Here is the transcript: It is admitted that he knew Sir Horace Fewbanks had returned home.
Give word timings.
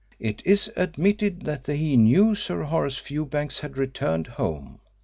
It 0.19 0.41
is 0.45 0.71
admitted 0.75 1.43
that 1.43 1.67
he 1.67 1.95
knew 1.95 2.33
Sir 2.33 2.63
Horace 2.63 2.97
Fewbanks 2.97 3.59
had 3.59 3.77
returned 3.77 4.25
home. 4.25 4.79